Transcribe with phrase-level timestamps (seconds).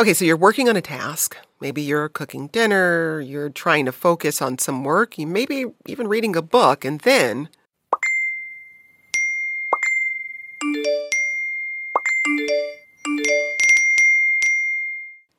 [0.00, 1.36] Okay, so you're working on a task.
[1.60, 6.34] Maybe you're cooking dinner, you're trying to focus on some work, you maybe even reading
[6.34, 7.50] a book, and then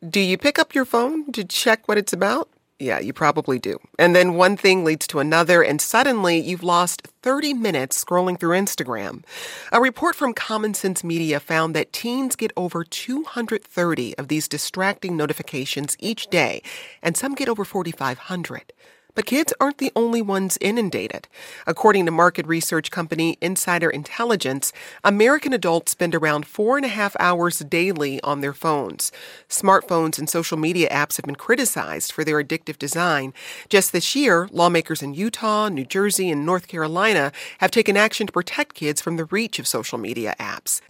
[0.07, 2.47] Do you pick up your phone to check what it's about?
[2.81, 3.77] Yeah, you probably do.
[3.99, 8.57] And then one thing leads to another, and suddenly you've lost 30 minutes scrolling through
[8.57, 9.23] Instagram.
[9.71, 15.15] A report from Common Sense Media found that teens get over 230 of these distracting
[15.15, 16.63] notifications each day,
[17.03, 18.73] and some get over 4,500.
[19.15, 21.27] But kids aren't the only ones inundated.
[21.67, 24.71] According to market research company Insider Intelligence,
[25.03, 29.11] American adults spend around four and a half hours daily on their phones.
[29.49, 33.33] Smartphones and social media apps have been criticized for their addictive design.
[33.69, 38.33] Just this year, lawmakers in Utah, New Jersey, and North Carolina have taken action to
[38.33, 40.81] protect kids from the reach of social media apps.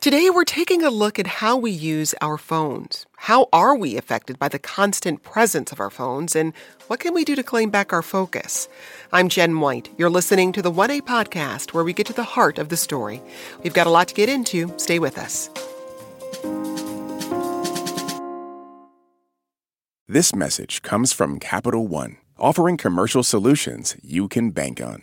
[0.00, 3.06] Today, we're taking a look at how we use our phones.
[3.24, 6.54] How are we affected by the constant presence of our phones, and
[6.86, 8.66] what can we do to claim back our focus?
[9.12, 9.90] I'm Jen White.
[9.98, 13.20] You're listening to the 1A podcast, where we get to the heart of the story.
[13.62, 14.72] We've got a lot to get into.
[14.78, 15.50] Stay with us.
[20.08, 25.02] This message comes from Capital One, offering commercial solutions you can bank on.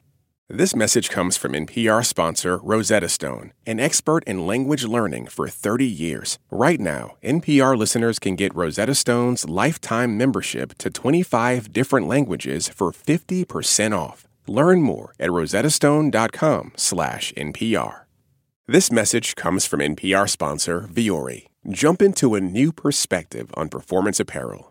[0.53, 5.85] This message comes from NPR sponsor Rosetta Stone, an expert in language learning for 30
[5.85, 6.39] years.
[6.49, 12.91] Right now, NPR listeners can get Rosetta Stone's lifetime membership to 25 different languages for
[12.91, 14.27] 50% off.
[14.45, 18.01] Learn more at rosettastone.com/npr.
[18.67, 21.45] This message comes from NPR sponsor Vuori.
[21.69, 24.70] Jump into a new perspective on performance apparel.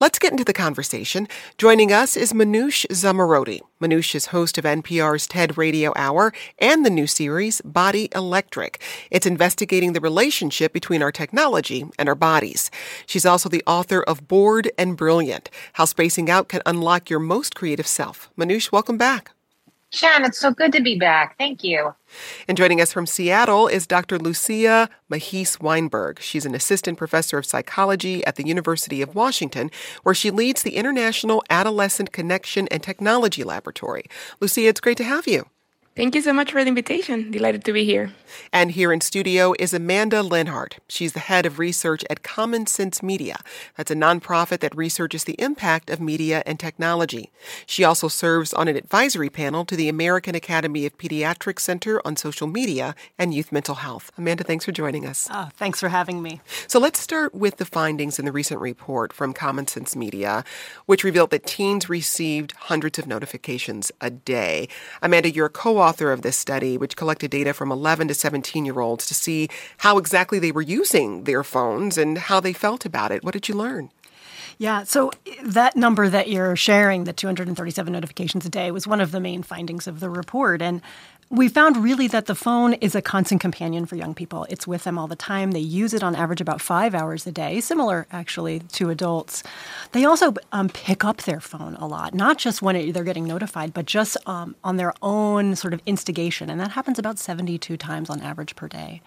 [0.00, 1.26] Let's get into the conversation.
[1.56, 3.62] Joining us is Manoush Zomorodi.
[3.80, 8.80] Manoush is host of NPR's TED Radio Hour and the new series Body Electric.
[9.10, 12.70] It's investigating the relationship between our technology and our bodies.
[13.06, 17.56] She's also the author of Bored and Brilliant How Spacing Out Can Unlock Your Most
[17.56, 18.30] Creative Self.
[18.38, 19.32] Manoush, welcome back.
[19.90, 21.36] Jen, it's so good to be back.
[21.38, 21.94] Thank you.
[22.46, 24.18] And joining us from Seattle is Dr.
[24.18, 26.20] Lucia Magis Weinberg.
[26.20, 29.70] She's an assistant professor of psychology at the University of Washington,
[30.02, 34.04] where she leads the International Adolescent Connection and Technology Laboratory.
[34.40, 35.46] Lucia, it's great to have you.
[35.98, 37.32] Thank you so much for the invitation.
[37.32, 38.12] Delighted to be here.
[38.52, 40.78] And here in studio is Amanda Lenhart.
[40.86, 43.38] She's the head of research at Common Sense Media.
[43.76, 47.32] That's a nonprofit that researches the impact of media and technology.
[47.66, 52.14] She also serves on an advisory panel to the American Academy of Pediatrics Center on
[52.14, 54.12] Social Media and Youth Mental Health.
[54.16, 55.26] Amanda, thanks for joining us.
[55.32, 56.40] Oh, thanks for having me.
[56.68, 60.44] So let's start with the findings in the recent report from Common Sense Media,
[60.86, 64.68] which revealed that teens received hundreds of notifications a day.
[65.02, 68.64] Amanda, you're a co author of this study, which collected data from 11 to 17
[68.64, 72.84] year olds to see how exactly they were using their phones and how they felt
[72.84, 73.24] about it.
[73.24, 73.90] What did you learn?
[74.60, 75.12] Yeah, so
[75.44, 79.44] that number that you're sharing, the 237 notifications a day, was one of the main
[79.44, 80.60] findings of the report.
[80.60, 80.82] And
[81.30, 84.46] we found really that the phone is a constant companion for young people.
[84.48, 85.50] It's with them all the time.
[85.50, 89.42] They use it on average about five hours a day, similar actually to adults.
[89.92, 93.26] They also um, pick up their phone a lot, not just when it, they're getting
[93.26, 96.48] notified, but just um, on their own sort of instigation.
[96.48, 99.02] And that happens about 72 times on average per day.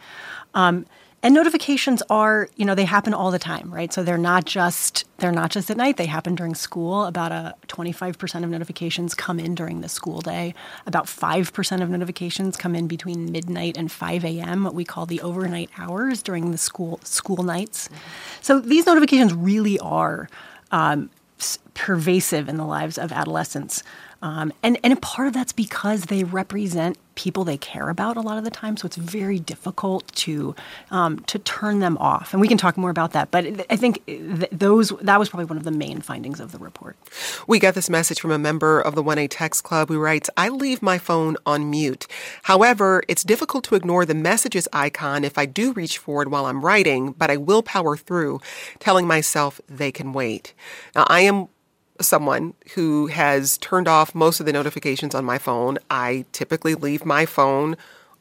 [0.53, 0.85] Um,
[1.23, 3.93] and notifications are, you know, they happen all the time, right?
[3.93, 5.97] So they're not just they're not just at night.
[5.97, 7.05] They happen during school.
[7.05, 10.55] About a 25% of notifications come in during the school day.
[10.87, 15.21] About 5% of notifications come in between midnight and 5 a.m., what we call the
[15.21, 17.87] overnight hours during the school school nights.
[18.41, 20.27] So these notifications really are
[20.71, 21.11] um,
[21.75, 23.83] pervasive in the lives of adolescents.
[24.21, 28.37] Um, and, and part of that's because they represent people they care about a lot
[28.37, 28.77] of the time.
[28.77, 30.55] So it's very difficult to
[30.91, 32.33] um, to turn them off.
[32.33, 33.31] And we can talk more about that.
[33.31, 36.57] But I think th- those that was probably one of the main findings of the
[36.57, 36.95] report.
[37.47, 40.49] We got this message from a member of the 1A Text Club who writes, I
[40.49, 42.07] leave my phone on mute.
[42.43, 46.45] However, it's difficult to ignore the messages icon if I do reach for it while
[46.45, 48.39] I'm writing, but I will power through,
[48.79, 50.53] telling myself they can wait.
[50.95, 51.47] Now, I am
[52.05, 55.77] someone who has turned off most of the notifications on my phone.
[55.89, 57.77] I typically leave my phone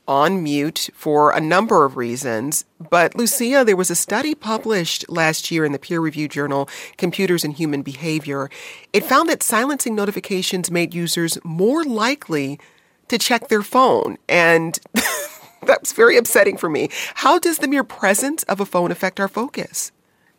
[0.09, 2.65] on mute for a number of reasons.
[2.91, 7.45] But Lucia, there was a study published last year in the peer reviewed journal Computers
[7.45, 8.51] and Human Behavior.
[8.93, 12.59] It found that silencing notifications made users more likely
[13.07, 14.19] to check their phone.
[14.29, 14.81] And
[15.63, 16.89] that's very upsetting for me.
[17.15, 19.93] How does the mere presence of a phone affect our focus?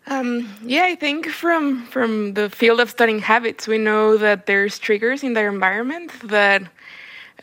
[0.07, 4.79] Um, yeah, I think from from the field of studying habits, we know that there's
[4.79, 6.63] triggers in their environment that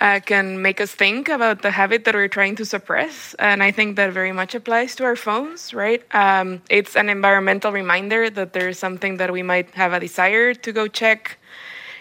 [0.00, 3.70] uh, can make us think about the habit that we're trying to suppress, and I
[3.70, 5.72] think that very much applies to our phones.
[5.72, 6.02] Right?
[6.14, 10.72] Um, it's an environmental reminder that there's something that we might have a desire to
[10.72, 11.38] go check.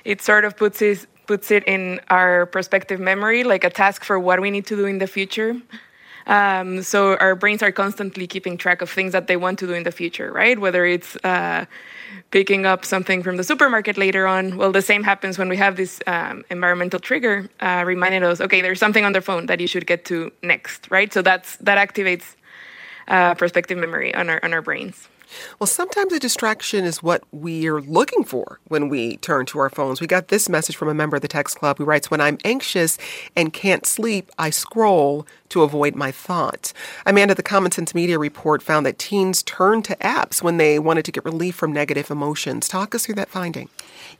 [0.05, 4.17] It sort of puts it puts it in our prospective memory, like a task for
[4.19, 5.55] what we need to do in the future.
[6.27, 9.73] Um, so our brains are constantly keeping track of things that they want to do
[9.73, 10.59] in the future, right?
[10.59, 11.65] Whether it's uh,
[12.31, 14.57] picking up something from the supermarket later on.
[14.57, 18.61] Well, the same happens when we have this um, environmental trigger uh, reminding us, okay,
[18.61, 21.11] there's something on their phone that you should get to next, right?
[21.11, 22.35] So that's that activates
[23.07, 25.07] uh, prospective memory on our on our brains.
[25.59, 29.99] Well, sometimes a distraction is what we're looking for when we turn to our phones.
[29.99, 32.37] We got this message from a member of the Text Club who writes When I'm
[32.45, 32.97] anxious
[33.35, 36.73] and can't sleep, I scroll to avoid my thoughts.
[37.05, 41.05] Amanda, the Common Sense Media report found that teens turn to apps when they wanted
[41.05, 42.67] to get relief from negative emotions.
[42.67, 43.69] Talk us through that finding.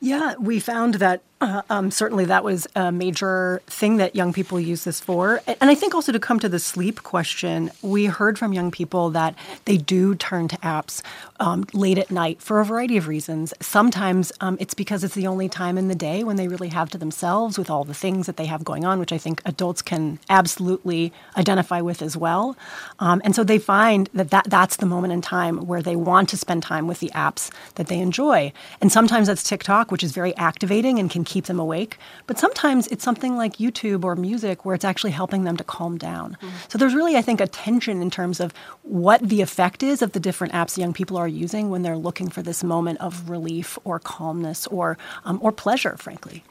[0.00, 4.58] Yeah, we found that uh, um, certainly that was a major thing that young people
[4.58, 5.40] use this for.
[5.46, 9.10] And I think also to come to the sleep question, we heard from young people
[9.10, 9.34] that
[9.64, 11.02] they do turn to apps
[11.38, 13.54] um, late at night for a variety of reasons.
[13.60, 16.90] Sometimes um, it's because it's the only time in the day when they really have
[16.90, 19.80] to themselves with all the things that they have going on, which I think adults
[19.82, 22.56] can absolutely identify with as well.
[22.98, 26.28] Um, and so they find that, that that's the moment in time where they want
[26.30, 28.52] to spend time with the apps that they enjoy.
[28.80, 31.98] And sometimes that's TikTok, which is very activating and can keep them awake.
[32.26, 35.98] But sometimes it's something like YouTube or music where it's actually helping them to calm
[35.98, 36.36] down.
[36.40, 36.56] Mm-hmm.
[36.68, 40.12] So there's really, I think, a tension in terms of what the effect is of
[40.12, 43.78] the different apps young people are using when they're looking for this moment of relief
[43.84, 46.42] or calmness or um, or pleasure, frankly.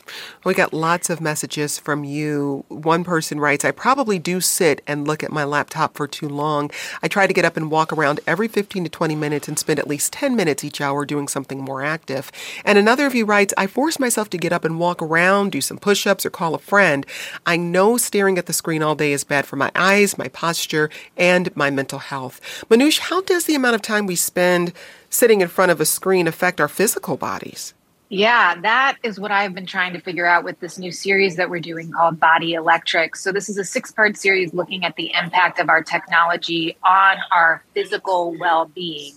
[0.43, 2.63] We got lots of messages from you.
[2.69, 6.71] One person writes, "I probably do sit and look at my laptop for too long.
[7.03, 9.79] I try to get up and walk around every 15 to 20 minutes and spend
[9.79, 12.31] at least 10 minutes each hour doing something more active."
[12.65, 15.61] And another of you writes, "I force myself to get up and walk around, do
[15.61, 17.05] some push-ups, or call a friend.
[17.45, 20.89] I know staring at the screen all day is bad for my eyes, my posture,
[21.15, 24.73] and my mental health." Manoush, how does the amount of time we spend
[25.09, 27.73] sitting in front of a screen affect our physical bodies?
[28.09, 31.49] Yeah, that is what I've been trying to figure out with this new series that
[31.49, 33.17] we're doing called Body Electric.
[33.17, 37.17] So, this is a six part series looking at the impact of our technology on
[37.33, 39.13] our physical well being.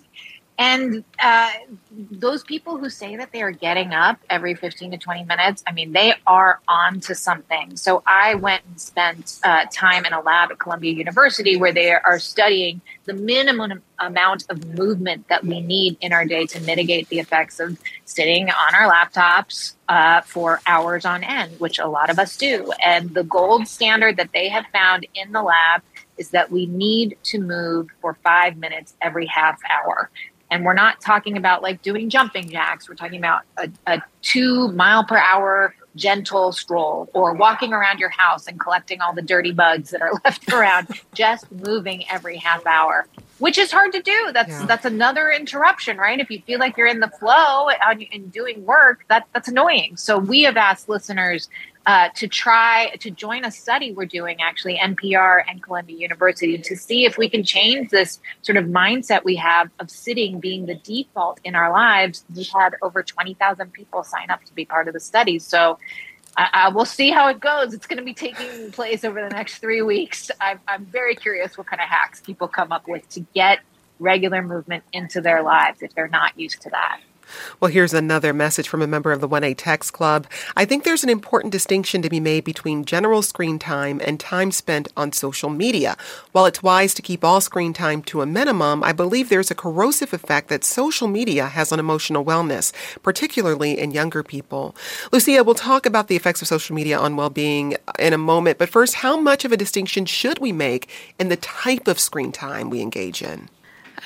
[0.60, 1.52] And uh,
[1.90, 5.72] those people who say that they are getting up every 15 to 20 minutes, I
[5.72, 7.78] mean, they are on to something.
[7.78, 11.92] So I went and spent uh, time in a lab at Columbia University where they
[11.92, 17.08] are studying the minimum amount of movement that we need in our day to mitigate
[17.08, 22.10] the effects of sitting on our laptops uh, for hours on end, which a lot
[22.10, 22.70] of us do.
[22.84, 25.80] And the gold standard that they have found in the lab
[26.18, 30.10] is that we need to move for five minutes every half hour.
[30.50, 32.88] And we're not talking about like doing jumping jacks.
[32.88, 38.10] We're talking about a, a two mile per hour gentle stroll or walking around your
[38.10, 42.66] house and collecting all the dirty bugs that are left around, just moving every half
[42.66, 43.06] hour,
[43.38, 44.30] which is hard to do.
[44.32, 44.66] That's yeah.
[44.66, 46.18] that's another interruption, right?
[46.18, 49.96] If you feel like you're in the flow and doing work, that that's annoying.
[49.96, 51.48] So we have asked listeners
[51.86, 56.76] uh, to try to join a study we're doing actually npr and columbia university to
[56.76, 60.74] see if we can change this sort of mindset we have of sitting being the
[60.74, 64.94] default in our lives we've had over 20000 people sign up to be part of
[64.94, 65.78] the study so
[66.72, 67.74] will see how it goes.
[67.74, 70.30] It's going to be taking place over the next three weeks.
[70.40, 73.60] I'm, I'm very curious what kind of hacks people come up with to get
[73.98, 77.00] regular movement into their lives if they're not used to that.
[77.60, 80.26] Well, here's another message from a member of the 1A Text Club.
[80.56, 84.50] I think there's an important distinction to be made between general screen time and time
[84.50, 85.96] spent on social media.
[86.32, 89.54] While it's wise to keep all screen time to a minimum, I believe there's a
[89.54, 92.72] corrosive effect that social media has on emotional wellness,
[93.02, 94.74] particularly in younger people.
[95.12, 98.58] Lucia, we'll talk about the effects of social media on well being in a moment,
[98.58, 102.32] but first, how much of a distinction should we make in the type of screen
[102.32, 103.48] time we engage in?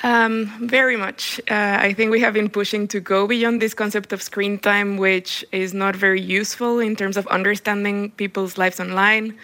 [0.05, 1.41] Um, very much.
[1.49, 4.97] Uh, I think we have been pushing to go beyond this concept of screen time,
[4.97, 9.35] which is not very useful in terms of understanding people's lives online,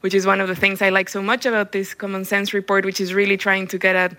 [0.00, 2.86] which is one of the things I like so much about this Common Sense report,
[2.86, 4.16] which is really trying to get at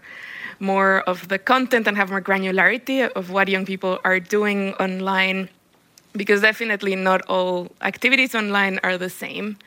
[0.60, 5.50] more of the content and have more granularity of what young people are doing online,
[6.14, 9.58] because definitely not all activities online are the same.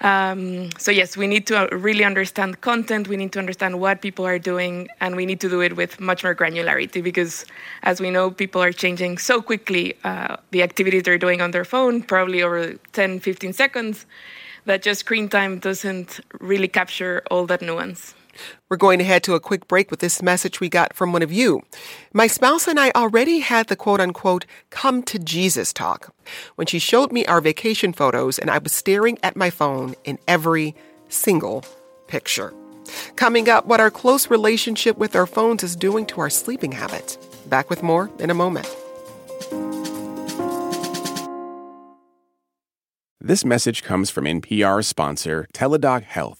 [0.00, 3.06] Um, so yes, we need to uh, really understand content.
[3.06, 6.00] We need to understand what people are doing, and we need to do it with
[6.00, 7.44] much more granularity because,
[7.82, 9.94] as we know, people are changing so quickly.
[10.02, 14.06] Uh, the activities they're doing on their phone, probably over 10, 15 seconds,
[14.64, 18.14] that just screen time doesn't really capture all that nuance.
[18.68, 21.22] We're going to head to a quick break with this message we got from one
[21.22, 21.62] of you.
[22.12, 26.14] My spouse and I already had the quote unquote come to Jesus talk
[26.56, 30.18] when she showed me our vacation photos and I was staring at my phone in
[30.28, 30.74] every
[31.08, 31.64] single
[32.06, 32.52] picture.
[33.16, 37.16] Coming up, what our close relationship with our phones is doing to our sleeping habits.
[37.46, 38.68] Back with more in a moment.
[43.22, 46.39] This message comes from NPR sponsor Teladoc Health.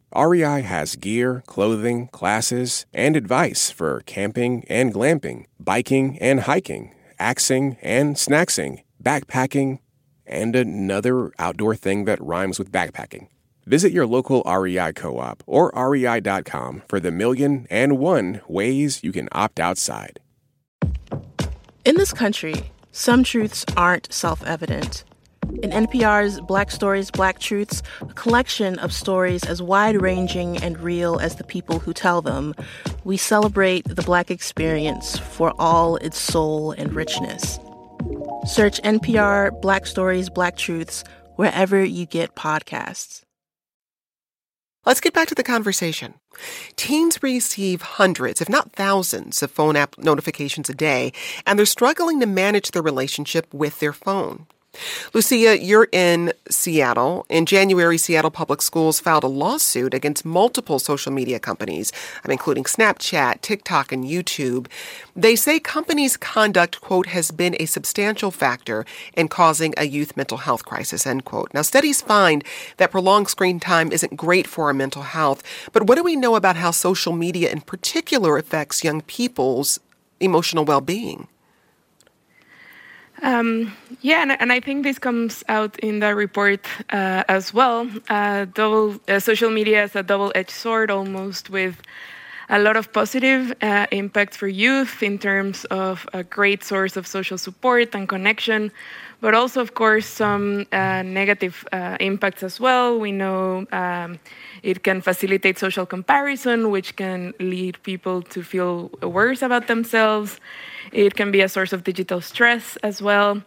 [0.15, 7.77] REI has gear, clothing, classes, and advice for camping and glamping, biking and hiking, axing
[7.81, 9.79] and snacksing, backpacking,
[10.25, 13.27] and another outdoor thing that rhymes with backpacking.
[13.65, 19.11] Visit your local REI co op or rei.com for the million and one ways you
[19.11, 20.19] can opt outside.
[21.85, 25.05] In this country, some truths aren't self evident.
[25.61, 31.19] In NPR's Black Stories, Black Truths, a collection of stories as wide ranging and real
[31.19, 32.55] as the people who tell them,
[33.03, 37.59] we celebrate the Black experience for all its soul and richness.
[38.47, 41.03] Search NPR Black Stories, Black Truths
[41.35, 43.21] wherever you get podcasts.
[44.83, 46.15] Let's get back to the conversation.
[46.75, 51.13] Teens receive hundreds, if not thousands, of phone app notifications a day,
[51.45, 54.47] and they're struggling to manage their relationship with their phone.
[55.13, 57.25] Lucia, you're in Seattle.
[57.27, 61.91] In January, Seattle Public Schools filed a lawsuit against multiple social media companies,
[62.27, 64.67] including Snapchat, TikTok, and YouTube.
[65.13, 70.37] They say companies' conduct, quote, has been a substantial factor in causing a youth mental
[70.37, 71.53] health crisis, end quote.
[71.53, 72.41] Now, studies find
[72.77, 76.35] that prolonged screen time isn't great for our mental health, but what do we know
[76.35, 79.81] about how social media in particular affects young people's
[80.21, 81.27] emotional well being?
[83.23, 87.87] Um, yeah, and, and, I think this comes out in the report uh, as well.
[88.09, 91.79] Uh, double, uh, social media is a double-edged sword, almost with
[92.49, 97.05] a lot of positive uh, impact for youth in terms of a great source of
[97.05, 98.71] social support and connection,
[99.21, 102.99] but also, of course, some uh, negative uh, impacts as well.
[102.99, 104.19] We know um,
[104.63, 110.39] it can facilitate social comparison, which can lead people to feel worse about themselves.
[110.91, 113.43] It can be a source of digital stress as well.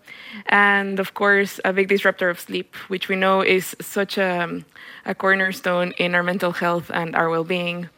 [0.47, 4.65] And of course, a big disruptor of sleep, which we know is such a,
[5.05, 7.89] a cornerstone in our mental health and our well being.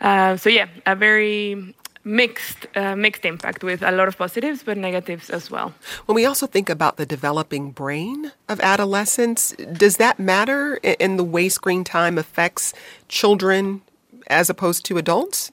[0.00, 1.74] Uh, so, yeah, a very
[2.04, 5.74] mixed uh, mixed impact with a lot of positives but negatives as well.
[6.06, 11.24] When we also think about the developing brain of adolescents, does that matter in the
[11.24, 12.74] way screen time affects
[13.08, 13.82] children
[14.26, 15.50] as opposed to adults?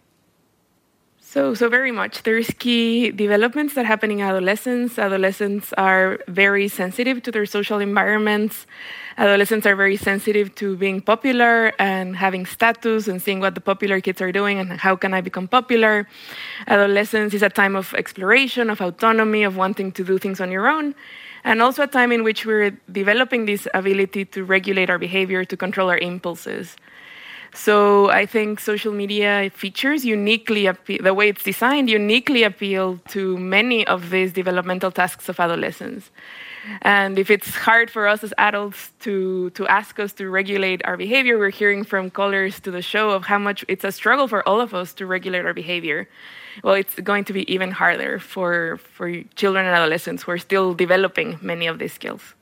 [1.31, 2.23] So, so very much.
[2.23, 4.99] There's key developments that happen in adolescence.
[4.99, 8.67] Adolescents are very sensitive to their social environments.
[9.17, 14.01] Adolescents are very sensitive to being popular and having status and seeing what the popular
[14.01, 16.05] kids are doing and how can I become popular.
[16.67, 20.67] Adolescence is a time of exploration, of autonomy, of wanting to do things on your
[20.67, 20.93] own,
[21.45, 25.55] and also a time in which we're developing this ability to regulate our behavior, to
[25.55, 26.75] control our impulses.
[27.53, 33.37] So I think social media features uniquely, appe- the way it's designed, uniquely appeal to
[33.37, 36.11] many of these developmental tasks of adolescents.
[36.83, 40.95] And if it's hard for us as adults to, to ask us to regulate our
[40.95, 44.47] behavior, we're hearing from callers to the show of how much it's a struggle for
[44.47, 46.07] all of us to regulate our behavior.
[46.63, 50.73] Well, it's going to be even harder for, for children and adolescents who are still
[50.73, 52.35] developing many of these skills.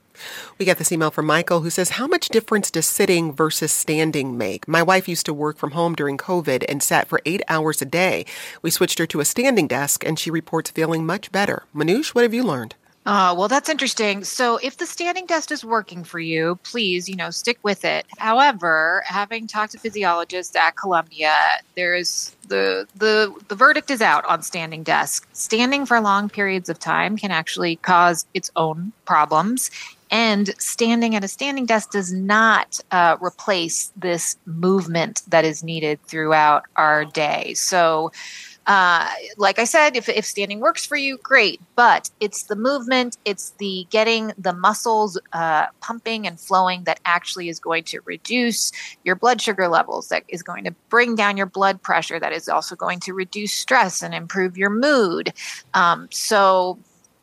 [0.58, 4.36] We got this email from Michael who says, How much difference does sitting versus standing
[4.36, 4.66] make?
[4.68, 7.86] My wife used to work from home during COVID and sat for eight hours a
[7.86, 8.24] day.
[8.62, 11.64] We switched her to a standing desk and she reports feeling much better.
[11.74, 12.74] Manoush, what have you learned?
[13.06, 14.24] Uh, well, that's interesting.
[14.24, 18.04] So, if the standing desk is working for you, please, you know, stick with it.
[18.18, 21.34] However, having talked to physiologists at Columbia,
[21.76, 25.26] there's the the the verdict is out on standing desk.
[25.32, 29.70] Standing for long periods of time can actually cause its own problems,
[30.10, 36.02] and standing at a standing desk does not uh, replace this movement that is needed
[36.04, 37.54] throughout our day.
[37.54, 38.10] So,
[38.66, 41.60] uh, like I said, if, if standing works for you, great.
[41.76, 47.48] But it's the movement, it's the getting the muscles uh, pumping and flowing that actually
[47.48, 48.70] is going to reduce
[49.02, 52.48] your blood sugar levels, that is going to bring down your blood pressure, that is
[52.48, 55.32] also going to reduce stress and improve your mood.
[55.74, 56.78] Um, so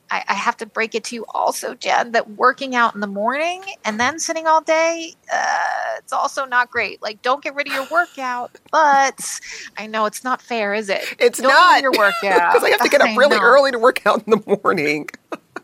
[0.09, 3.07] I, I, have to break it to you also, Jen, that working out in the
[3.07, 7.01] morning and then sitting all day, uh, it's also not great.
[7.01, 9.19] Like, don't get rid of your workout, but
[9.77, 11.03] I know it's not fair, is it?
[11.19, 12.21] It's don't not your workout
[12.53, 15.09] because I have to get up really early to work out in the morning.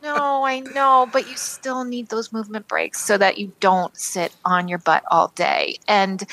[0.01, 4.35] no, I know, but you still need those movement breaks so that you don't sit
[4.43, 5.77] on your butt all day.
[5.87, 6.23] And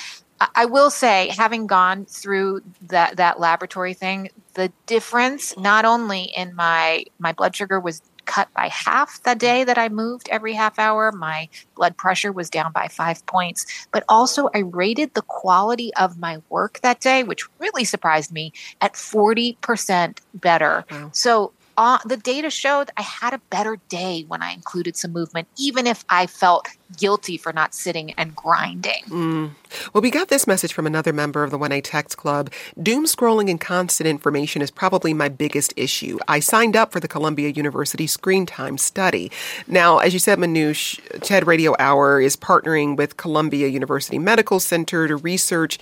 [0.55, 6.55] I will say, having gone through that that laboratory thing, the difference not only in
[6.55, 10.79] my my blood sugar was cut by half the day that I moved every half
[10.79, 11.11] hour.
[11.11, 16.19] My blood pressure was down by five points, but also I rated the quality of
[16.19, 20.85] my work that day, which really surprised me, at 40% better.
[20.91, 21.11] Wow.
[21.13, 25.49] So uh, the data showed I had a better day when I included some movement,
[25.59, 29.03] even if I felt guilty for not sitting and grinding.
[29.09, 29.53] Mm.
[29.95, 32.53] Well, we got this message from another member of the 1A Text Club.
[32.83, 36.19] Doom scrolling and constant information is probably my biggest issue.
[36.29, 39.33] I signed up for the Columbia University Screen Time Study.
[39.67, 45.09] Now, as you said, Manoush, TED Radio Hour is partnering with Columbia University Medical Center
[45.09, 45.79] to research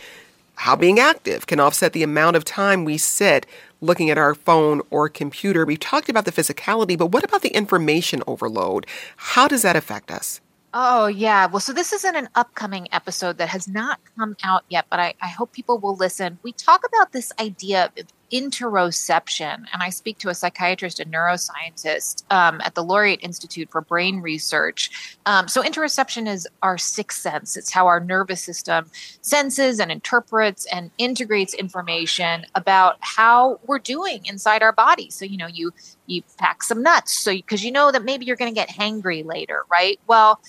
[0.59, 3.47] how being active can offset the amount of time we sit
[3.81, 5.65] looking at our phone or computer.
[5.65, 8.87] We've talked about the physicality, but what about the information overload?
[9.17, 10.41] How does that affect us?
[10.75, 11.47] Oh, yeah.
[11.47, 15.15] Well, so this isn't an upcoming episode that has not come out yet, but I,
[15.23, 16.39] I hope people will listen.
[16.43, 22.25] We talk about this idea of interoception, and I speak to a psychiatrist and neuroscientist
[22.31, 25.19] um, at the Laureate Institute for Brain Research.
[25.27, 27.57] Um, so, interoception is our sixth sense.
[27.57, 28.87] It's how our nervous system
[29.21, 35.11] senses and interprets and integrates information about how we're doing inside our body.
[35.11, 35.73] So, you know, you
[36.07, 39.25] you pack some nuts, so because you know that maybe you're going to get hangry
[39.25, 39.99] later, right?
[40.07, 40.41] Well,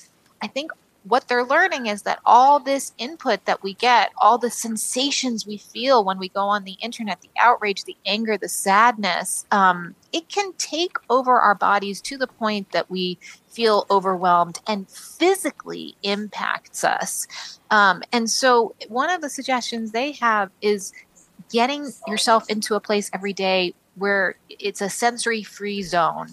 [0.42, 0.72] I think
[1.04, 5.58] what they're learning is that all this input that we get, all the sensations we
[5.58, 10.28] feel when we go on the internet, the outrage, the anger, the sadness, um, it
[10.30, 16.84] can take over our bodies to the point that we feel overwhelmed and physically impacts
[16.84, 17.28] us.
[17.72, 20.92] Um, and so, one of the suggestions they have is
[21.52, 26.30] getting yourself into a place every day where it's a sensory free zone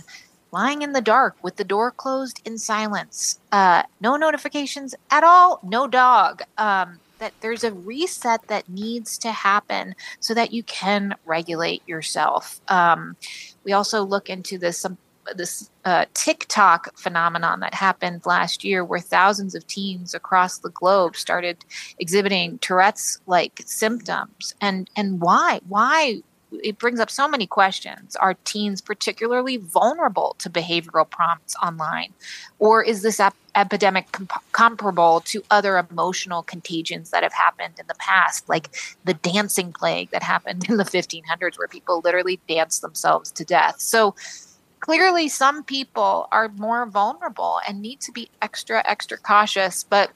[0.57, 5.61] lying in the dark with the door closed in silence, uh, no notifications at all,
[5.62, 6.42] no dog.
[6.57, 12.61] Um, that there's a reset that needs to happen so that you can regulate yourself.
[12.69, 13.16] Um,
[13.64, 14.87] we also look into this
[15.35, 21.16] this uh, TikTok phenomenon that happened last year, where thousands of teens across the globe
[21.16, 21.64] started
[21.99, 28.17] exhibiting Tourette's like symptoms, and and why why it brings up so many questions.
[28.17, 32.13] Are teens particularly vulnerable to behavioral prompts online?
[32.59, 33.21] Or is this
[33.55, 39.15] epidemic comp- comparable to other emotional contagions that have happened in the past, like the
[39.15, 43.81] dancing plague that happened in the 1500s, where people literally danced themselves to death?
[43.81, 44.15] So
[44.81, 49.85] clearly, some people are more vulnerable and need to be extra, extra cautious.
[49.85, 50.11] But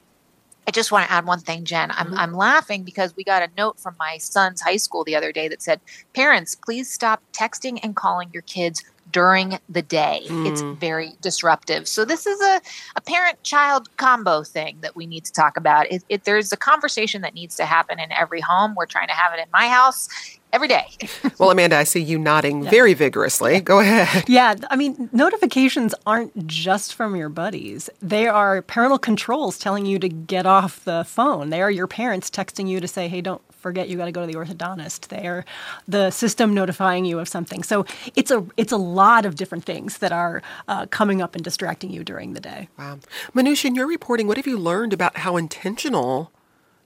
[0.67, 1.91] I just want to add one thing, Jen.
[1.91, 2.17] I'm, mm-hmm.
[2.17, 5.47] I'm laughing because we got a note from my son's high school the other day
[5.47, 5.81] that said,
[6.13, 10.21] Parents, please stop texting and calling your kids during the day.
[10.27, 10.49] Mm.
[10.49, 11.87] It's very disruptive.
[11.87, 12.61] So, this is a,
[12.95, 15.91] a parent child combo thing that we need to talk about.
[15.91, 18.75] It, it, there's a conversation that needs to happen in every home.
[18.75, 20.07] We're trying to have it in my house
[20.53, 20.85] every day.
[21.37, 22.69] well, Amanda, I see you nodding yeah.
[22.69, 23.61] very vigorously.
[23.61, 24.25] Go ahead.
[24.27, 27.89] Yeah, I mean, notifications aren't just from your buddies.
[28.01, 31.49] They are parental controls telling you to get off the phone.
[31.49, 34.21] They are your parents texting you to say, "Hey, don't forget you got to go
[34.21, 35.45] to the orthodontist." They are
[35.87, 37.63] the system notifying you of something.
[37.63, 37.85] So
[38.15, 41.91] it's a it's a lot of different things that are uh, coming up and distracting
[41.91, 42.69] you during the day.
[42.77, 42.99] Wow,
[43.35, 46.31] Manoush, in your reporting, what have you learned about how intentional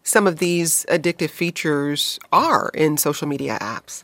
[0.06, 4.04] some of these addictive features are in social media apps.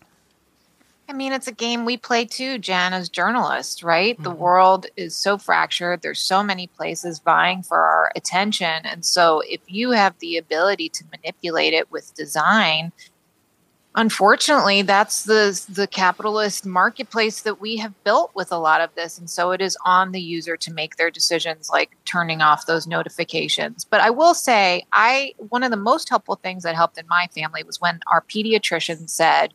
[1.07, 4.15] I mean, it's a game we play too, Jen, as journalists, right?
[4.15, 4.23] Mm-hmm.
[4.23, 6.01] The world is so fractured.
[6.01, 8.85] There's so many places vying for our attention.
[8.85, 12.93] And so, if you have the ability to manipulate it with design,
[13.95, 19.17] unfortunately that's the the capitalist marketplace that we have built with a lot of this
[19.17, 22.87] and so it is on the user to make their decisions like turning off those
[22.87, 27.05] notifications but i will say i one of the most helpful things that helped in
[27.09, 29.53] my family was when our pediatrician said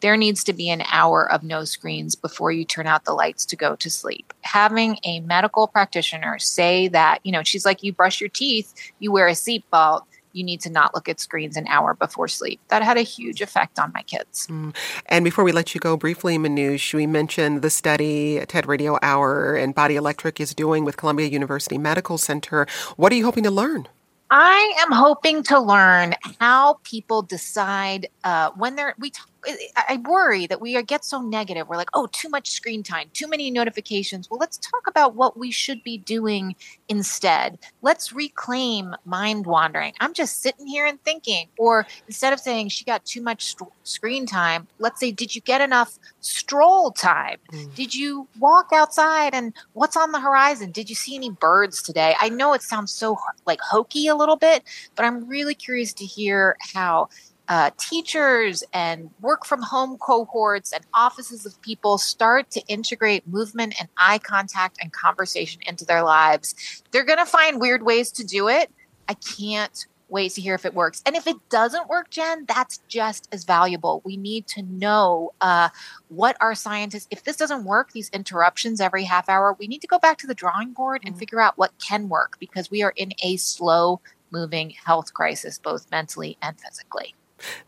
[0.00, 3.44] there needs to be an hour of no screens before you turn out the lights
[3.46, 4.32] to go to sleep.
[4.42, 9.10] Having a medical practitioner say that, you know, she's like, you brush your teeth, you
[9.10, 12.60] wear a seatbelt, you need to not look at screens an hour before sleep.
[12.68, 14.46] That had a huge effect on my kids.
[14.48, 14.74] Mm.
[15.06, 19.54] And before we let you go briefly, Manoush, we mentioned the study TED Radio Hour
[19.54, 22.66] and Body Electric is doing with Columbia University Medical Center.
[22.96, 23.88] What are you hoping to learn?
[24.30, 29.10] I am hoping to learn how people decide uh, when they're we.
[29.10, 29.28] Talk,
[29.76, 31.68] I worry that we get so negative.
[31.68, 34.30] We're like, oh, too much screen time, too many notifications.
[34.30, 36.54] Well, let's talk about what we should be doing
[36.88, 37.58] instead.
[37.82, 39.94] Let's reclaim mind wandering.
[40.00, 41.48] I'm just sitting here and thinking.
[41.58, 45.40] Or instead of saying she got too much st- screen time, let's say, did you
[45.40, 47.38] get enough stroll time?
[47.52, 47.74] Mm.
[47.74, 50.70] Did you walk outside and what's on the horizon?
[50.70, 52.14] Did you see any birds today?
[52.20, 54.62] I know it sounds so like hokey a little bit,
[54.94, 57.08] but I'm really curious to hear how
[57.48, 63.74] uh, teachers and work from home cohorts and offices of people start to integrate movement
[63.80, 68.24] and eye contact and conversation into their lives, they're going to find weird ways to
[68.24, 68.70] do it.
[69.08, 71.02] I can't wait to hear if it works.
[71.04, 74.02] And if it doesn't work, Jen, that's just as valuable.
[74.04, 75.68] We need to know uh,
[76.08, 79.86] what our scientists, if this doesn't work, these interruptions every half hour, we need to
[79.86, 81.18] go back to the drawing board and mm.
[81.18, 85.90] figure out what can work because we are in a slow moving health crisis, both
[85.90, 87.14] mentally and physically.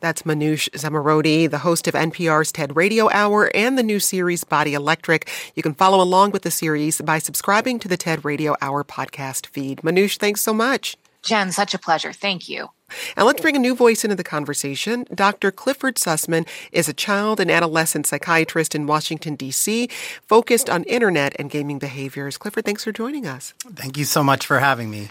[0.00, 4.74] That's Manoush Zomorodi, the host of NPR's TED Radio Hour and the new series Body
[4.74, 5.28] Electric.
[5.54, 9.46] You can follow along with the series by subscribing to the TED Radio Hour podcast
[9.46, 9.82] feed.
[9.82, 10.96] Manoush, thanks so much.
[11.22, 12.12] Jen, such a pleasure.
[12.12, 12.68] Thank you.
[13.16, 15.06] And let's bring a new voice into the conversation.
[15.14, 15.52] Dr.
[15.52, 19.88] Clifford Sussman is a child and adolescent psychiatrist in Washington, D.C.,
[20.26, 22.36] focused on internet and gaming behaviors.
[22.36, 23.54] Clifford, thanks for joining us.
[23.74, 25.10] Thank you so much for having me.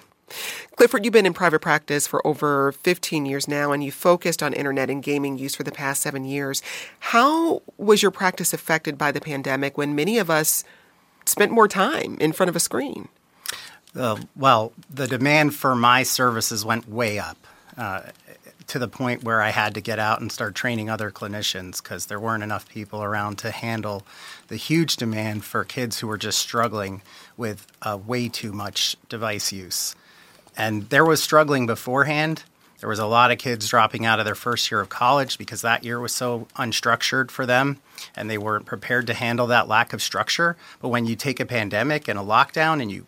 [0.76, 4.54] Clifford, you've been in private practice for over 15 years now, and you focused on
[4.54, 6.62] internet and gaming use for the past seven years.
[7.00, 10.64] How was your practice affected by the pandemic when many of us
[11.26, 13.10] spent more time in front of a screen?
[13.96, 17.38] Uh, well, the demand for my services went way up.
[17.78, 18.02] Uh,
[18.70, 22.06] to the point where I had to get out and start training other clinicians because
[22.06, 24.06] there weren't enough people around to handle
[24.48, 27.02] the huge demand for kids who were just struggling
[27.36, 29.96] with uh, way too much device use.
[30.60, 32.44] And there was struggling beforehand.
[32.82, 35.62] There was a lot of kids dropping out of their first year of college because
[35.62, 37.80] that year was so unstructured for them
[38.16, 40.58] and they weren't prepared to handle that lack of structure.
[40.82, 43.06] But when you take a pandemic and a lockdown and you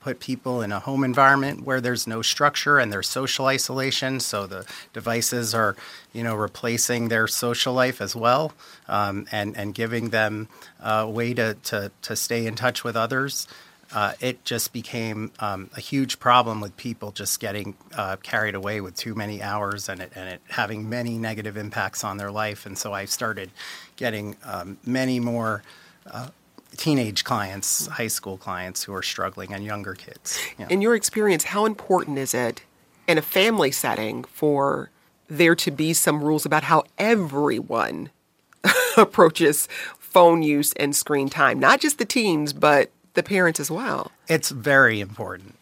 [0.00, 4.46] put people in a home environment where there's no structure and there's social isolation, so
[4.46, 5.76] the devices are,
[6.12, 8.52] you know, replacing their social life as well,
[8.88, 10.48] um, and and giving them
[10.82, 13.46] a way to, to to stay in touch with others
[13.94, 18.80] uh, it just became um, a huge problem with people just getting uh, carried away
[18.80, 22.66] with too many hours and it, and it having many negative impacts on their life.
[22.66, 23.50] And so I started
[23.94, 25.62] getting um, many more
[26.10, 26.28] uh,
[26.76, 30.40] teenage clients, high school clients who are struggling, and younger kids.
[30.58, 30.66] Yeah.
[30.68, 32.62] In your experience, how important is it
[33.06, 34.90] in a family setting for
[35.28, 38.10] there to be some rules about how everyone
[38.96, 39.68] approaches
[40.00, 41.60] phone use and screen time?
[41.60, 44.10] Not just the teens, but the parents as well.
[44.28, 45.56] It's very important.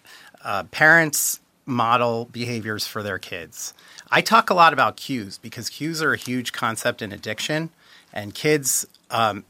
[0.44, 3.72] Uh, parents model behaviors for their kids.
[4.10, 7.70] I talk a lot about cues because cues are a huge concept in addiction,
[8.12, 9.44] and kids um,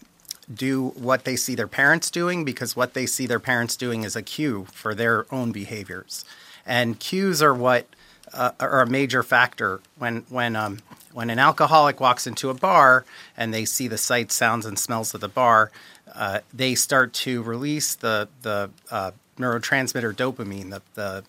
[0.53, 4.15] do what they see their parents doing because what they see their parents doing is
[4.15, 6.25] a cue for their own behaviors.
[6.67, 7.87] And cues are what
[8.33, 10.79] uh, are a major factor when when um,
[11.13, 13.05] when an alcoholic walks into a bar
[13.37, 15.71] and they see the sights, sounds, and smells of the bar.
[16.15, 21.25] Uh, they start to release the the uh, neurotransmitter dopamine, the the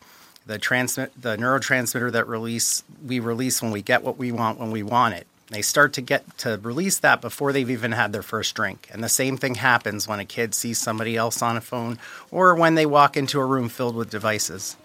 [0.45, 4.71] the transmit the neurotransmitter that release we release when we get what we want when
[4.71, 5.27] we want it.
[5.47, 8.87] They start to get to release that before they've even had their first drink.
[8.91, 11.99] And the same thing happens when a kid sees somebody else on a phone
[12.31, 14.77] or when they walk into a room filled with devices.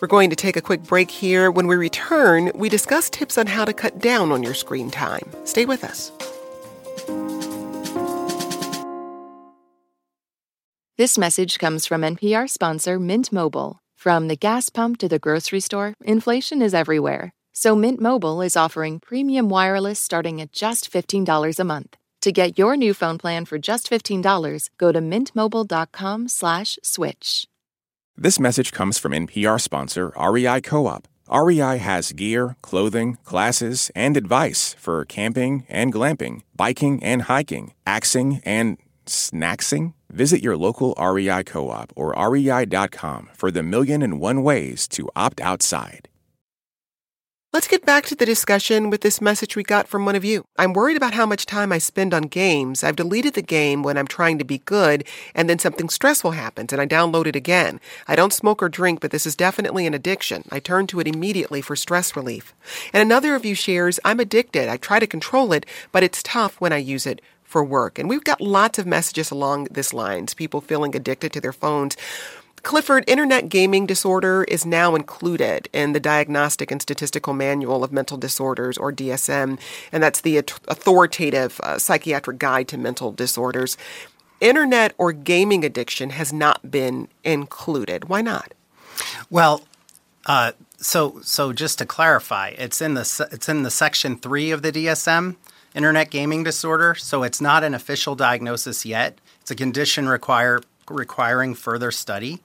[0.00, 1.50] We're going to take a quick break here.
[1.50, 5.30] When we return, we discuss tips on how to cut down on your screen time.
[5.44, 6.10] Stay with us.
[10.98, 13.80] This message comes from NPR sponsor Mint Mobile.
[13.96, 17.32] From the gas pump to the grocery store, inflation is everywhere.
[17.54, 21.96] So Mint Mobile is offering premium wireless starting at just $15 a month.
[22.20, 27.48] To get your new phone plan for just $15, go to mintmobile.com/switch.
[28.14, 31.08] This message comes from NPR sponsor REI Co-op.
[31.30, 38.42] REI has gear, clothing, classes, and advice for camping and glamping, biking and hiking, axing
[38.44, 38.76] and
[39.06, 39.94] snacksing.
[40.12, 45.40] Visit your local REI co-op or rei.com for the million and one ways to opt
[45.40, 46.08] outside.
[47.54, 50.42] Let's get back to the discussion with this message we got from one of you.
[50.56, 52.82] I'm worried about how much time I spend on games.
[52.82, 56.72] I've deleted the game when I'm trying to be good, and then something stressful happens,
[56.72, 57.78] and I download it again.
[58.08, 60.44] I don't smoke or drink, but this is definitely an addiction.
[60.50, 62.54] I turn to it immediately for stress relief.
[62.90, 64.70] And another of you shares, I'm addicted.
[64.70, 67.20] I try to control it, but it's tough when I use it
[67.52, 67.98] for work.
[67.98, 71.96] And we've got lots of messages along this lines, people feeling addicted to their phones.
[72.62, 78.16] Clifford, internet gaming disorder is now included in the Diagnostic and Statistical Manual of Mental
[78.16, 79.58] Disorders, or DSM,
[79.90, 83.76] and that's the authoritative uh, psychiatric guide to mental disorders.
[84.40, 88.08] Internet or gaming addiction has not been included.
[88.08, 88.54] Why not?
[89.28, 89.62] Well,
[90.26, 94.62] uh, so so just to clarify, it's in the it's in the section three of
[94.62, 95.36] the DSM,
[95.74, 96.94] internet gaming disorder.
[96.94, 99.18] So it's not an official diagnosis yet.
[99.40, 102.40] It's a condition require requiring further study.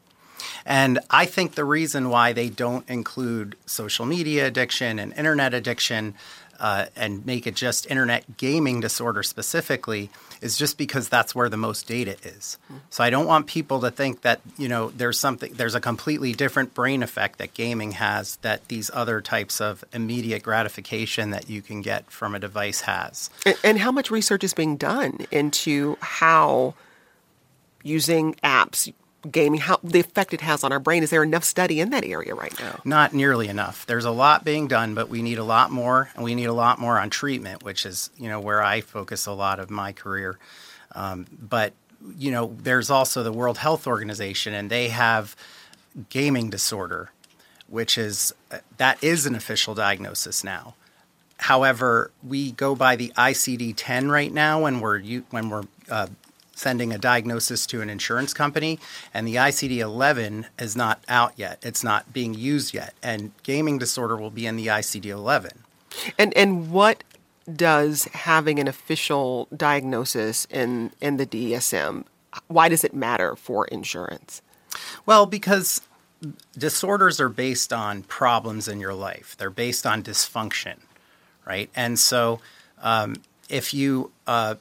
[0.66, 6.14] And I think the reason why they don't include social media addiction and internet addiction
[6.60, 10.10] uh, and make it just internet gaming disorder specifically
[10.42, 12.58] is just because that's where the most data is.
[12.90, 16.34] So I don't want people to think that you know there's something there's a completely
[16.34, 21.62] different brain effect that gaming has that these other types of immediate gratification that you
[21.62, 23.30] can get from a device has.
[23.46, 26.76] And, and how much research is being done into how
[27.84, 28.94] using apps
[29.32, 31.04] gaming, how the effect it has on our brain.
[31.04, 32.80] Is there enough study in that area right now?
[32.84, 33.86] Not nearly enough.
[33.86, 36.54] There's a lot being done, but we need a lot more, and we need a
[36.54, 39.92] lot more on treatment, which is you know where I focus a lot of my
[39.92, 40.38] career.
[40.94, 41.74] Um, but
[42.18, 45.36] you know, there's also the World Health Organization, and they have
[46.10, 47.12] gaming disorder,
[47.68, 48.34] which is
[48.78, 50.76] that is an official diagnosis now.
[51.40, 56.08] However, we go by the ICD-10 right now when we're when we're uh,
[56.58, 58.80] sending a diagnosis to an insurance company,
[59.14, 61.60] and the ICD 11 is not out yet.
[61.62, 62.94] It's not being used yet.
[63.04, 65.64] And gaming disorder will be in the ICD 11.
[66.18, 67.04] And, and what
[67.54, 72.06] does having an official diagnosis in, in the DSM,
[72.48, 74.42] why does it matter for insurance?
[75.06, 75.82] Well, because
[76.58, 80.80] disorders are based on problems in your life, they're based on dysfunction,
[81.46, 81.70] right?
[81.76, 82.40] And so
[82.82, 83.18] um,
[83.48, 84.56] if you uh,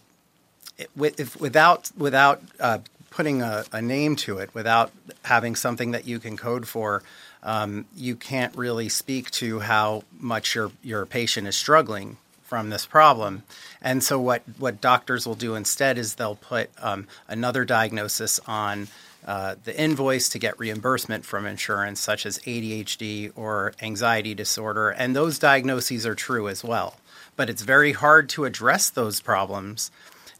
[0.78, 2.78] if, without without uh,
[3.10, 4.92] putting a, a, name to it, without
[5.24, 7.02] having something that you can code for,
[7.42, 12.86] um, you can't really speak to how much your your patient is struggling from this
[12.86, 13.42] problem.
[13.80, 18.88] And so what what doctors will do instead is they'll put um, another diagnosis on.
[19.26, 25.16] Uh, the invoice to get reimbursement from insurance, such as ADHD or anxiety disorder, and
[25.16, 26.94] those diagnoses are true as well.
[27.34, 29.90] But it's very hard to address those problems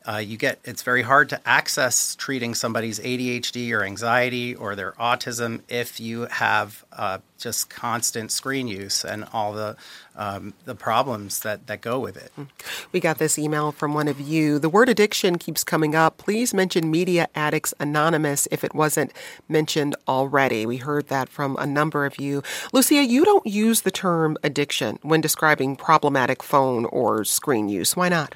[0.07, 4.93] uh, you get it's very hard to access treating somebody's ADHD or anxiety or their
[4.93, 9.77] autism if you have uh, just constant screen use and all the
[10.15, 12.31] um, the problems that, that go with it.
[12.39, 12.49] Mm.
[12.93, 14.59] We got this email from one of you.
[14.59, 16.17] The word addiction keeps coming up.
[16.17, 19.13] Please mention Media Addicts Anonymous if it wasn't
[19.49, 20.65] mentioned already.
[20.65, 22.43] We heard that from a number of you.
[22.73, 27.95] Lucia, you don't use the term addiction when describing problematic phone or screen use.
[27.95, 28.35] Why not?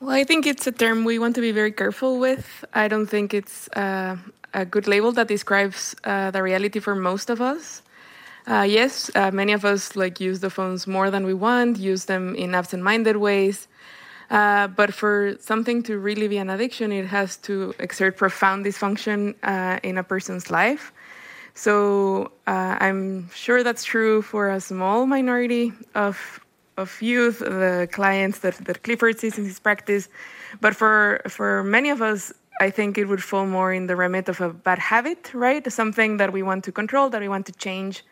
[0.00, 2.64] Well, I think it's a term we want to be very careful with.
[2.74, 4.16] I don't think it's uh,
[4.52, 7.82] a good label that describes uh, the reality for most of us.
[8.46, 12.04] Uh, yes, uh, many of us like use the phones more than we want, use
[12.04, 13.68] them in absent-minded ways.
[14.30, 19.34] Uh, but for something to really be an addiction, it has to exert profound dysfunction
[19.42, 20.92] uh, in a person's life.
[21.54, 26.43] So I'm sure that's true for a small minority of
[26.76, 30.08] of youth, the clients that, that Clifford sees in his practice.
[30.60, 34.28] But for for many of us, I think it would fall more in the remit
[34.28, 35.70] of a bad habit, right?
[35.72, 38.04] Something that we want to control, that we want to change.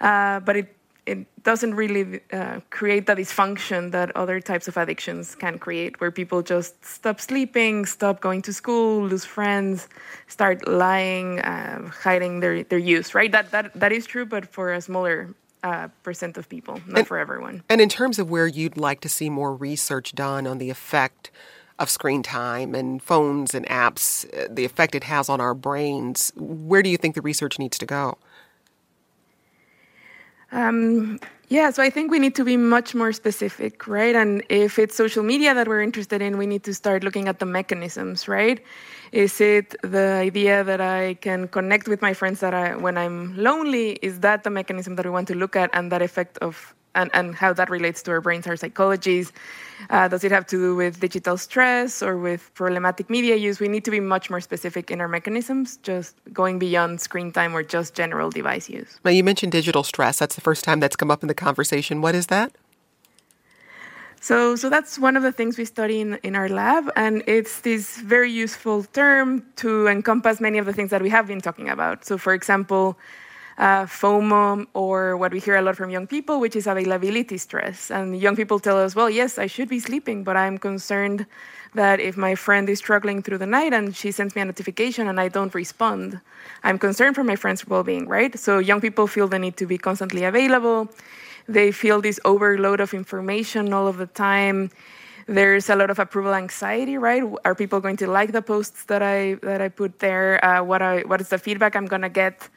[0.00, 0.74] Uh, but it
[1.08, 6.10] it doesn't really uh, create the dysfunction that other types of addictions can create, where
[6.10, 9.88] people just stop sleeping, stop going to school, lose friends,
[10.26, 13.32] start lying, uh, hiding their, their use, right?
[13.32, 17.06] That, that, that is true, but for a smaller uh, percent of people, not and,
[17.06, 17.62] for everyone.
[17.68, 21.30] And in terms of where you'd like to see more research done on the effect
[21.78, 26.32] of screen time and phones and apps, uh, the effect it has on our brains,
[26.36, 28.18] where do you think the research needs to go?
[30.50, 34.14] Um, yeah, so I think we need to be much more specific, right?
[34.14, 37.38] And if it's social media that we're interested in, we need to start looking at
[37.38, 38.62] the mechanisms, right?
[39.12, 43.34] Is it the idea that I can connect with my friends that I, when I'm
[43.36, 43.92] lonely?
[44.02, 47.10] Is that the mechanism that we want to look at and that effect of and,
[47.14, 49.30] and how that relates to our brains, our psychologies.
[49.90, 53.60] Uh, does it have to do with digital stress or with problematic media use?
[53.60, 57.54] We need to be much more specific in our mechanisms, just going beyond screen time
[57.54, 58.98] or just general device use.
[59.04, 60.18] Now, you mentioned digital stress.
[60.18, 62.02] That's the first time that's come up in the conversation.
[62.02, 62.50] What is that?
[64.20, 67.60] So, so that's one of the things we study in, in our lab, and it's
[67.60, 71.68] this very useful term to encompass many of the things that we have been talking
[71.68, 72.04] about.
[72.04, 72.98] So, for example,
[73.58, 77.90] uh, FOMO, or what we hear a lot from young people, which is availability stress.
[77.90, 81.26] And young people tell us, well, yes, I should be sleeping, but I'm concerned
[81.74, 85.08] that if my friend is struggling through the night and she sends me a notification
[85.08, 86.20] and I don't respond,
[86.62, 88.38] I'm concerned for my friend's well being, right?
[88.38, 90.88] So young people feel the need to be constantly available.
[91.48, 94.70] They feel this overload of information all of the time
[95.28, 99.02] there's a lot of approval anxiety right are people going to like the posts that
[99.02, 102.08] i that i put there uh, what i what is the feedback i'm going to
[102.08, 102.48] get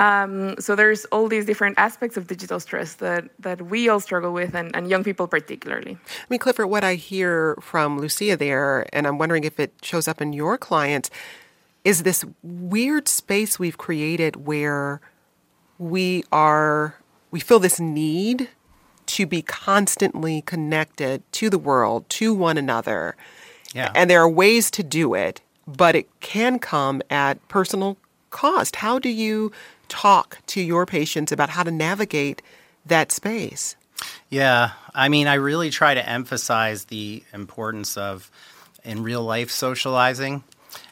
[0.00, 4.32] um, so there's all these different aspects of digital stress that, that we all struggle
[4.32, 5.98] with, and, and young people particularly.
[6.00, 10.08] I mean, Clifford, what I hear from Lucia there, and I'm wondering if it shows
[10.08, 11.10] up in your clients,
[11.84, 15.02] is this weird space we've created where
[15.78, 16.96] we are,
[17.30, 18.48] we feel this need
[19.04, 23.16] to be constantly connected to the world, to one another.
[23.74, 23.92] Yeah.
[23.94, 27.98] And there are ways to do it, but it can come at personal
[28.30, 28.76] cost.
[28.76, 29.52] How do you
[29.90, 32.40] talk to your patients about how to navigate
[32.86, 33.76] that space?
[34.30, 38.30] Yeah, I mean, I really try to emphasize the importance of
[38.82, 40.42] in real life socializing,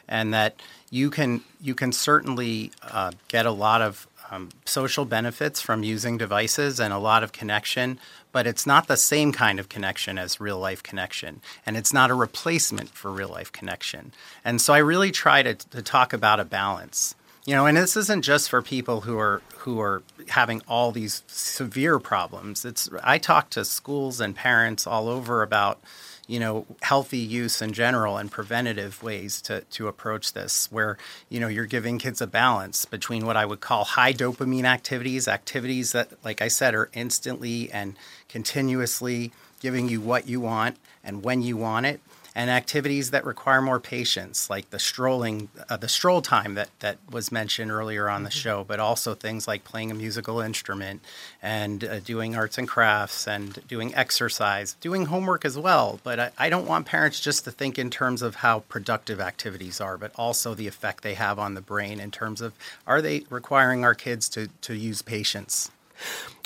[0.07, 5.59] and that you can you can certainly uh, get a lot of um, social benefits
[5.61, 7.99] from using devices and a lot of connection,
[8.31, 11.41] but it's not the same kind of connection as real life connection.
[11.65, 14.11] And it's not a replacement for real life connection.
[14.45, 17.15] And so I really try to, to talk about a balance.
[17.49, 21.23] You know, and this isn't just for people who are who are having all these
[21.25, 22.63] severe problems.
[22.63, 25.81] It's I talk to schools and parents all over about
[26.27, 31.39] you know healthy use in general and preventative ways to to approach this where you
[31.39, 35.91] know you're giving kids a balance between what I would call high dopamine activities activities
[35.93, 37.95] that like I said are instantly and
[38.27, 41.99] continuously giving you what you want and when you want it
[42.39, 46.97] and activities that require more patience, like the strolling, uh, the stroll time that, that
[47.11, 48.39] was mentioned earlier on the mm-hmm.
[48.39, 51.01] show, but also things like playing a musical instrument
[51.41, 55.99] and uh, doing arts and crafts and doing exercise, doing homework as well.
[56.01, 59.81] But I, I don't want parents just to think in terms of how productive activities
[59.81, 62.53] are, but also the effect they have on the brain in terms of
[62.87, 65.71] are they requiring our kids to, to use patience?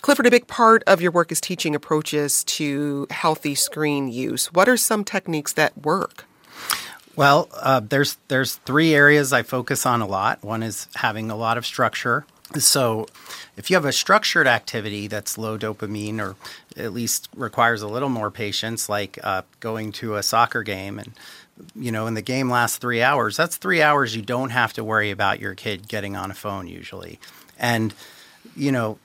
[0.04, 4.48] Clifford, a big part of your work is teaching approaches to healthy screen use.
[4.48, 6.26] What are some techniques that work?
[7.16, 10.44] Well, uh, there's there's three areas I focus on a lot.
[10.44, 12.26] One is having a lot of structure.
[12.60, 13.08] So,
[13.56, 16.36] if you have a structured activity that's low dopamine or
[16.76, 21.14] at least requires a little more patience, like uh, going to a soccer game and
[21.78, 24.84] you know, and the game lasts three hours, that's three hours you don't have to
[24.84, 27.22] worry about your kid getting on a phone usually.
[27.58, 27.94] And,
[28.58, 29.00] you know,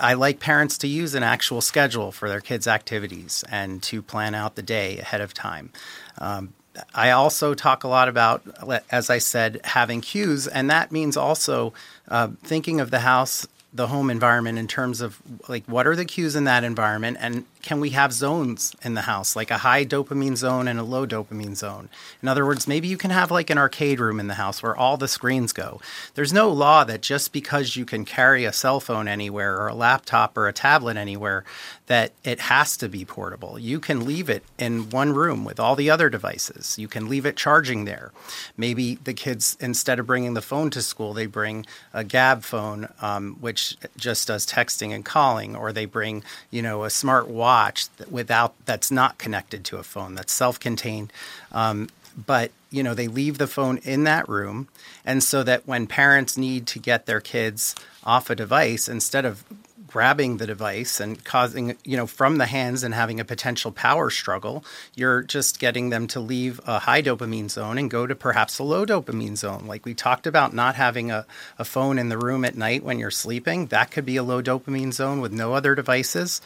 [0.00, 4.34] I like parents to use an actual schedule for their kids' activities and to plan
[4.34, 5.72] out the day ahead of time.
[6.18, 6.54] Um,
[6.94, 8.42] I also talk a lot about,
[8.90, 11.72] as I said, having cues, and that means also
[12.08, 16.04] uh, thinking of the house the home environment in terms of like what are the
[16.04, 19.84] cues in that environment and can we have zones in the house like a high
[19.84, 21.88] dopamine zone and a low dopamine zone?
[22.22, 24.76] In other words maybe you can have like an arcade room in the house where
[24.76, 25.80] all the screens go.
[26.14, 29.74] There's no law that just because you can carry a cell phone anywhere or a
[29.74, 31.44] laptop or a tablet anywhere
[31.86, 33.58] that it has to be portable.
[33.58, 36.78] You can leave it in one room with all the other devices.
[36.78, 38.12] You can leave it charging there.
[38.56, 42.88] Maybe the kids instead of bringing the phone to school they bring a Gabb phone
[43.02, 43.63] um, which
[43.96, 48.90] just does texting and calling, or they bring you know a smart watch without that's
[48.90, 51.12] not connected to a phone that's self-contained.
[51.52, 51.88] Um,
[52.26, 54.68] but you know they leave the phone in that room,
[55.04, 59.44] and so that when parents need to get their kids off a device, instead of
[59.94, 64.10] grabbing the device and causing, you know, from the hands and having a potential power
[64.10, 64.64] struggle,
[64.96, 68.64] you're just getting them to leave a high dopamine zone and go to perhaps a
[68.64, 69.68] low dopamine zone.
[69.68, 71.24] Like we talked about not having a,
[71.60, 74.42] a phone in the room at night when you're sleeping, that could be a low
[74.42, 76.42] dopamine zone with no other devices.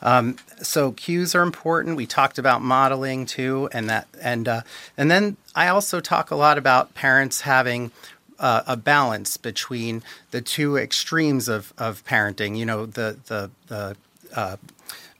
[0.00, 1.96] Um, so cues are important.
[1.96, 4.60] We talked about modeling too, and that, and, uh,
[4.96, 7.90] and then I also talk a lot about parents having
[8.38, 12.56] uh, a balance between the two extremes of, of parenting.
[12.56, 13.96] You know, the the the
[14.34, 14.56] uh,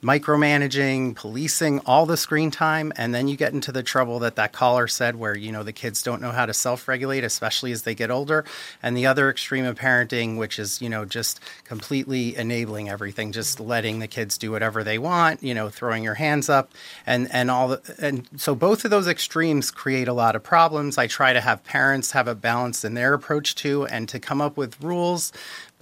[0.03, 4.53] micromanaging, policing all the screen time, and then you get into the trouble that that
[4.53, 7.95] caller said, where you know the kids don't know how to self-regulate, especially as they
[7.95, 8.45] get older.
[8.83, 13.61] And the other extreme of parenting, which is you know just completely enabling everything, just
[13.61, 16.73] letting the kids do whatever they want, you know, throwing your hands up,
[17.07, 20.99] and and all the and so both of those extremes create a lot of problems.
[20.99, 24.41] I try to have parents have a balance in their approach to, and to come
[24.41, 25.33] up with rules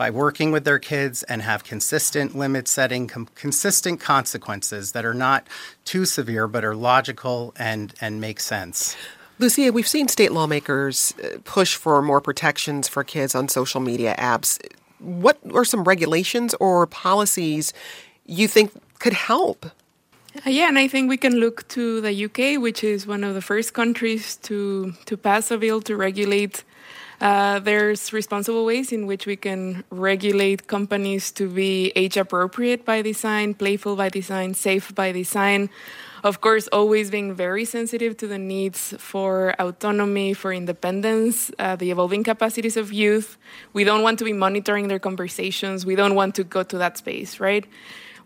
[0.01, 5.13] by working with their kids and have consistent limit setting, com- consistent consequences that are
[5.13, 5.47] not
[5.85, 8.97] too severe but are logical and, and make sense.
[9.39, 14.15] Lucia, we've seen state lawmakers uh, push for more protections for kids on social media
[14.19, 14.59] apps.
[15.01, 17.75] What are some regulations or policies
[18.25, 19.67] you think could help?
[19.67, 23.35] Uh, yeah, and I think we can look to the UK, which is one of
[23.35, 26.65] the first countries to to pass a bill to regulate
[27.21, 33.03] uh, there's responsible ways in which we can regulate companies to be age appropriate by
[33.03, 35.69] design, playful by design, safe by design.
[36.23, 41.91] Of course, always being very sensitive to the needs for autonomy, for independence, uh, the
[41.91, 43.39] evolving capacities of youth.
[43.73, 45.87] We don't want to be monitoring their conversations.
[45.87, 47.67] We don't want to go to that space, right?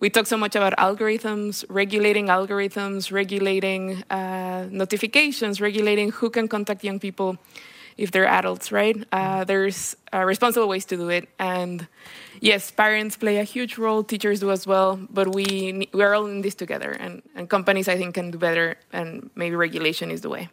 [0.01, 6.85] we talk so much about algorithms, regulating algorithms, regulating uh, notifications, regulating who can contact
[6.85, 7.39] young people
[7.97, 8.97] if they're adults, right?
[9.13, 11.87] Uh, there's uh, responsible ways to do it, and
[12.41, 14.99] yes, parents play a huge role, teachers do as well.
[15.11, 18.77] But we we're all in this together, and, and companies I think can do better,
[18.93, 20.49] and maybe regulation is the way.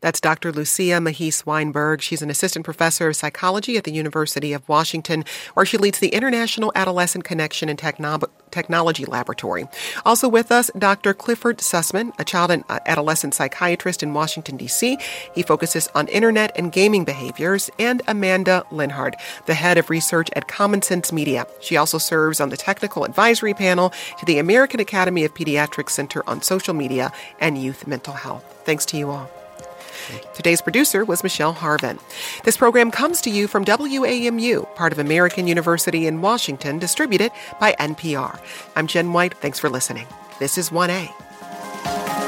[0.00, 0.52] That's Dr.
[0.52, 2.00] Lucia Magis Weinberg.
[2.00, 6.08] She's an assistant professor of psychology at the University of Washington, where she leads the
[6.08, 9.66] International Adolescent Connection and Techno- Technology Laboratory.
[10.04, 11.14] Also with us, Dr.
[11.14, 14.98] Clifford Sussman, a child and uh, adolescent psychiatrist in Washington, D.C.
[15.34, 19.16] He focuses on internet and gaming behaviors, and Amanda Lenhart,
[19.46, 21.46] the head of research at Common Sense Media.
[21.60, 26.28] She also serves on the technical advisory panel to the American Academy of Pediatrics Center
[26.28, 28.44] on Social Media and Youth Mental Health.
[28.64, 29.37] Thanks to you all.
[30.34, 31.98] Today's producer was Michelle Harvin.
[32.44, 37.72] This program comes to you from WAMU, part of American University in Washington, distributed by
[37.80, 38.40] NPR.
[38.76, 39.34] I'm Jen White.
[39.34, 40.06] Thanks for listening.
[40.38, 42.27] This is 1A.